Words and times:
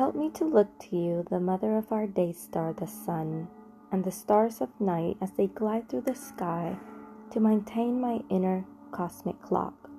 Help 0.00 0.14
me 0.14 0.30
to 0.30 0.46
look 0.46 0.78
to 0.78 0.96
you, 0.96 1.22
the 1.28 1.38
mother 1.38 1.76
of 1.76 1.92
our 1.92 2.06
day 2.06 2.32
star, 2.32 2.72
the 2.72 2.86
sun, 2.86 3.46
and 3.92 4.02
the 4.02 4.10
stars 4.10 4.62
of 4.62 4.80
night 4.80 5.18
as 5.20 5.30
they 5.32 5.46
glide 5.46 5.90
through 5.90 6.00
the 6.00 6.14
sky 6.14 6.74
to 7.30 7.38
maintain 7.38 8.00
my 8.00 8.22
inner 8.30 8.64
cosmic 8.92 9.38
clock. 9.42 9.90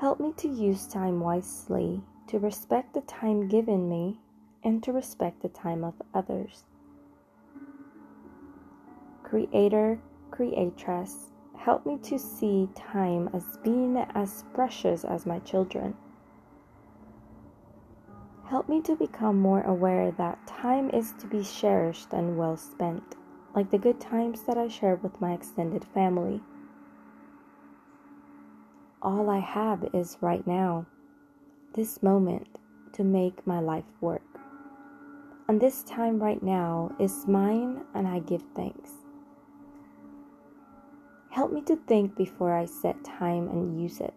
Help 0.00 0.18
me 0.18 0.32
to 0.38 0.48
use 0.48 0.88
time 0.88 1.20
wisely, 1.20 2.02
to 2.26 2.40
respect 2.40 2.94
the 2.94 3.00
time 3.02 3.46
given 3.46 3.88
me, 3.88 4.18
and 4.64 4.82
to 4.82 4.92
respect 4.92 5.40
the 5.40 5.48
time 5.48 5.84
of 5.84 5.94
others. 6.12 6.64
Creator, 9.22 10.00
Creatress, 10.32 11.30
help 11.56 11.86
me 11.86 11.96
to 11.98 12.18
see 12.18 12.68
time 12.74 13.30
as 13.32 13.56
being 13.62 13.96
as 13.96 14.42
precious 14.52 15.04
as 15.04 15.26
my 15.26 15.38
children. 15.38 15.94
Help 18.48 18.68
me 18.68 18.80
to 18.80 18.94
become 18.94 19.40
more 19.40 19.62
aware 19.62 20.12
that 20.12 20.46
time 20.46 20.88
is 20.90 21.12
to 21.18 21.26
be 21.26 21.42
cherished 21.42 22.12
and 22.12 22.38
well 22.38 22.56
spent, 22.56 23.16
like 23.56 23.70
the 23.70 23.78
good 23.78 24.00
times 24.00 24.42
that 24.42 24.56
I 24.56 24.68
share 24.68 24.94
with 24.94 25.20
my 25.20 25.32
extended 25.32 25.84
family. 25.84 26.40
All 29.02 29.28
I 29.30 29.40
have 29.40 29.88
is 29.92 30.16
right 30.20 30.46
now, 30.46 30.86
this 31.74 32.04
moment, 32.04 32.46
to 32.92 33.02
make 33.02 33.44
my 33.48 33.58
life 33.58 33.84
work. 34.00 34.22
And 35.48 35.60
this 35.60 35.82
time 35.82 36.22
right 36.22 36.42
now 36.42 36.94
is 37.00 37.26
mine, 37.26 37.84
and 37.94 38.06
I 38.06 38.20
give 38.20 38.44
thanks. 38.54 38.90
Help 41.30 41.52
me 41.52 41.62
to 41.62 41.74
think 41.74 42.16
before 42.16 42.54
I 42.54 42.64
set 42.64 43.04
time 43.04 43.48
and 43.48 43.80
use 43.82 44.00
it, 44.00 44.14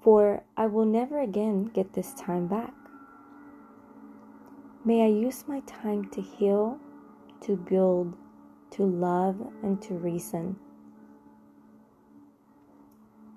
for 0.00 0.44
I 0.56 0.66
will 0.66 0.86
never 0.86 1.20
again 1.20 1.64
get 1.64 1.92
this 1.92 2.14
time 2.14 2.46
back. 2.46 2.72
May 4.86 5.02
I 5.02 5.08
use 5.08 5.48
my 5.48 5.58
time 5.66 6.04
to 6.10 6.20
heal, 6.20 6.78
to 7.40 7.56
build, 7.56 8.14
to 8.70 8.84
love, 8.84 9.34
and 9.64 9.82
to 9.82 9.94
reason. 9.94 10.54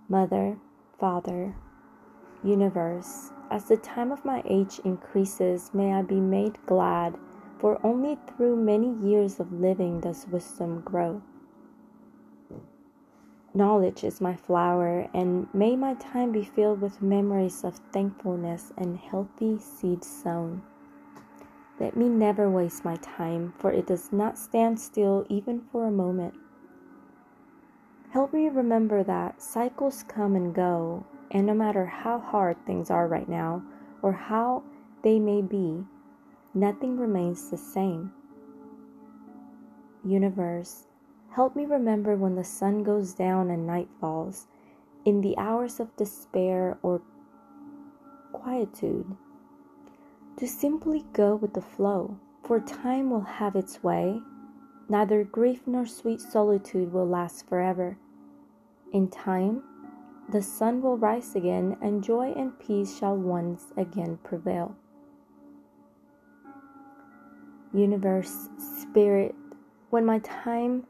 Mother, 0.08 0.60
Father, 1.00 1.56
Universe, 2.44 3.32
as 3.50 3.64
the 3.64 3.78
time 3.78 4.12
of 4.12 4.24
my 4.24 4.44
age 4.46 4.80
increases, 4.86 5.72
may 5.74 5.92
I 5.92 6.04
be 6.04 6.20
made 6.20 6.64
glad, 6.68 7.18
for 7.58 7.84
only 7.84 8.20
through 8.28 8.56
many 8.56 8.94
years 8.94 9.40
of 9.40 9.52
living 9.52 10.02
does 10.02 10.28
wisdom 10.28 10.82
grow. 10.82 11.20
Knowledge 13.56 14.04
is 14.04 14.22
my 14.22 14.36
flower, 14.36 15.10
and 15.16 15.52
may 15.52 15.76
my 15.76 15.96
time 15.96 16.32
be 16.32 16.44
filled 16.44 16.80
with 16.80 17.02
memories 17.02 17.64
of 17.64 17.80
thankfulness 17.92 18.72
and 18.78 19.00
healthy 19.00 19.58
seeds 19.58 20.06
sown. 20.06 20.62
Let 21.80 21.96
me 21.96 22.10
never 22.10 22.50
waste 22.50 22.84
my 22.84 22.98
time, 22.98 23.54
for 23.58 23.72
it 23.72 23.88
does 23.88 24.12
not 24.12 24.38
stand 24.38 24.80
still 24.80 25.26
even 25.30 25.62
for 25.72 25.86
a 25.86 25.92
moment. 25.92 26.34
Help 28.10 28.34
me 28.34 28.50
remember 28.50 29.04
that 29.04 29.42
cycles 29.42 30.04
come 30.04 30.36
and 30.36 30.54
go, 30.54 31.06
and 31.32 31.46
no 31.46 31.54
matter 31.54 31.86
how 31.86 32.20
hard 32.20 32.58
things 32.66 32.90
are 32.90 33.08
right 33.08 33.30
now, 33.30 33.64
or 34.02 34.12
how 34.12 34.64
they 35.04 35.20
may 35.20 35.42
be, 35.42 35.86
nothing 36.54 36.98
remains 36.98 37.50
the 37.50 37.58
same. 37.58 38.12
Universe, 40.04 40.88
Help 41.32 41.56
me 41.56 41.66
remember 41.66 42.16
when 42.16 42.36
the 42.36 42.44
sun 42.44 42.84
goes 42.84 43.14
down 43.14 43.52
and 43.52 43.68
night 43.68 43.88
falls, 44.02 44.48
in 45.06 45.22
the 45.22 45.38
hours 45.38 45.80
of 45.80 45.96
despair 45.96 46.78
or 46.82 47.02
quietude, 48.34 49.16
to 50.40 50.48
simply 50.48 51.04
go 51.12 51.36
with 51.36 51.54
the 51.54 51.62
flow, 51.62 52.18
for 52.46 52.62
time 52.62 53.10
will 53.10 53.20
have 53.20 53.58
its 53.58 53.84
way. 53.84 54.22
Neither 54.88 55.26
grief 55.26 55.68
nor 55.68 55.86
sweet 55.86 56.22
solitude 56.22 56.94
will 56.94 57.06
last 57.08 57.46
forever. 57.50 57.98
In 58.94 59.10
time, 59.10 59.62
the 60.32 60.42
sun 60.42 60.82
will 60.82 60.98
rise 60.98 61.36
again, 61.36 61.76
and 61.82 62.02
joy 62.02 62.32
and 62.38 62.58
peace 62.58 62.98
shall 62.98 63.18
once 63.18 63.66
again 63.76 64.18
prevail. 64.24 64.78
Universe, 67.74 68.48
Spirit, 68.58 69.36
when 69.90 70.06
my 70.06 70.20
time 70.20 70.88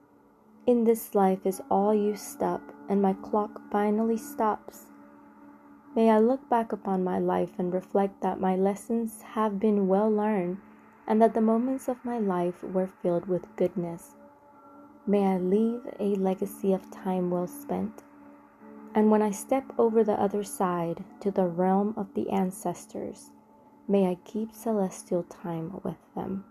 in 0.67 0.83
this 0.83 1.15
life 1.15 1.45
is 1.45 1.59
all 1.71 1.95
used 1.95 2.43
up, 2.43 2.61
and 2.87 3.01
my 3.01 3.13
clock 3.13 3.59
finally 3.71 4.17
stops. 4.17 4.88
May 5.99 6.11
I 6.11 6.19
look 6.19 6.47
back 6.47 6.71
upon 6.71 7.03
my 7.03 7.19
life 7.19 7.59
and 7.59 7.73
reflect 7.73 8.21
that 8.21 8.39
my 8.39 8.55
lessons 8.55 9.21
have 9.33 9.59
been 9.59 9.89
well 9.89 10.09
learned 10.09 10.59
and 11.05 11.21
that 11.21 11.33
the 11.33 11.41
moments 11.41 11.89
of 11.89 12.05
my 12.05 12.17
life 12.17 12.63
were 12.63 12.87
filled 12.87 13.27
with 13.27 13.53
goodness. 13.57 14.15
May 15.05 15.25
I 15.27 15.37
leave 15.37 15.81
a 15.99 16.15
legacy 16.15 16.71
of 16.71 16.89
time 16.89 17.29
well 17.29 17.47
spent. 17.47 18.03
And 18.95 19.11
when 19.11 19.21
I 19.21 19.31
step 19.31 19.65
over 19.77 20.01
the 20.01 20.13
other 20.13 20.41
side 20.41 21.03
to 21.19 21.31
the 21.31 21.47
realm 21.47 21.93
of 21.97 22.13
the 22.13 22.29
ancestors, 22.29 23.31
may 23.85 24.07
I 24.07 24.15
keep 24.23 24.55
celestial 24.55 25.23
time 25.23 25.81
with 25.83 25.99
them. 26.15 26.45